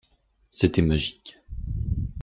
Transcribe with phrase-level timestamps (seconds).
[0.49, 1.37] C'était magique.